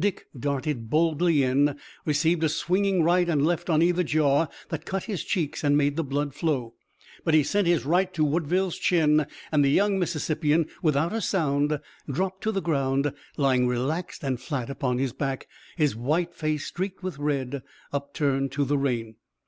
Dick 0.00 0.26
darted 0.36 0.90
boldly 0.90 1.44
in, 1.44 1.78
received 2.04 2.42
a 2.42 2.48
swinging 2.48 3.04
right 3.04 3.28
and 3.28 3.46
left 3.46 3.70
on 3.70 3.80
either 3.80 4.02
jaw 4.02 4.46
that 4.70 4.84
cut 4.84 5.04
his 5.04 5.22
cheeks 5.22 5.62
and 5.62 5.76
made 5.76 5.94
the 5.94 6.02
blood 6.02 6.34
flow. 6.34 6.74
But 7.24 7.32
he 7.34 7.44
sent 7.44 7.68
his 7.68 7.84
right 7.86 8.12
to 8.14 8.24
Woodville's 8.24 8.76
chin 8.76 9.24
and 9.52 9.64
the 9.64 9.70
young 9.70 9.96
Mississippian 9.96 10.66
without 10.82 11.12
a 11.12 11.20
sound 11.20 11.78
dropped 12.10 12.42
to 12.42 12.50
the 12.50 12.60
ground, 12.60 13.12
lying 13.36 13.68
relaxed 13.68 14.24
and 14.24 14.40
flat 14.40 14.68
upon 14.68 14.98
his 14.98 15.12
back, 15.12 15.46
his 15.76 15.94
white 15.94 16.34
face, 16.34 16.66
streaked 16.66 17.04
with 17.04 17.18
red, 17.20 17.62
upturned 17.92 18.50
to 18.50 18.64
the 18.64 18.78
rain. 18.78 19.14